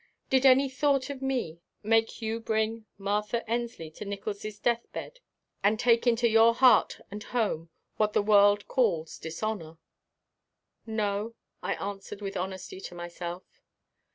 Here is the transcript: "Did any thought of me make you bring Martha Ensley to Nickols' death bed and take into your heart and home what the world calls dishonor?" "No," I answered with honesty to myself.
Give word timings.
"Did 0.31 0.47
any 0.47 0.67
thought 0.67 1.11
of 1.11 1.21
me 1.21 1.61
make 1.83 2.23
you 2.23 2.39
bring 2.39 2.87
Martha 2.97 3.47
Ensley 3.47 3.91
to 3.91 4.03
Nickols' 4.03 4.57
death 4.57 4.91
bed 4.91 5.19
and 5.63 5.79
take 5.79 6.07
into 6.07 6.27
your 6.27 6.55
heart 6.55 7.01
and 7.11 7.21
home 7.21 7.69
what 7.97 8.13
the 8.13 8.23
world 8.23 8.67
calls 8.67 9.19
dishonor?" 9.19 9.77
"No," 10.87 11.35
I 11.61 11.75
answered 11.75 12.19
with 12.19 12.35
honesty 12.35 12.81
to 12.81 12.95
myself. 12.95 13.43